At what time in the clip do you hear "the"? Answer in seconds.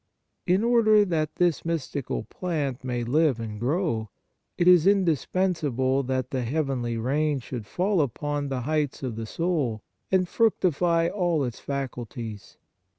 6.31-6.41, 8.49-8.61, 9.15-9.27